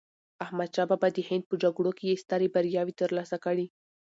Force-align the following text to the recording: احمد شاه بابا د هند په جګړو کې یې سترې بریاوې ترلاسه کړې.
احمد 0.45 0.69
شاه 0.75 0.87
بابا 0.89 1.07
د 1.13 1.19
هند 1.29 1.43
په 1.49 1.55
جګړو 1.63 1.91
کې 1.97 2.05
یې 2.09 2.21
سترې 2.23 2.47
بریاوې 2.53 2.93
ترلاسه 3.01 3.37
کړې. 3.45 3.65